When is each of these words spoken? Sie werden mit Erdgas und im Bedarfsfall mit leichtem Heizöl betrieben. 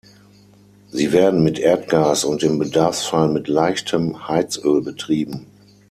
Sie 0.89 1.11
werden 1.11 1.43
mit 1.43 1.59
Erdgas 1.59 2.23
und 2.25 2.41
im 2.41 2.57
Bedarfsfall 2.57 3.27
mit 3.27 3.47
leichtem 3.47 4.27
Heizöl 4.27 4.81
betrieben. 4.81 5.45